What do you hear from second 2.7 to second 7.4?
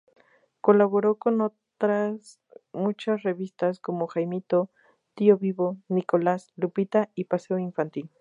muchas revistas, como "Jaimito", "Tío Vivo", "Nicolás", "Lupita" y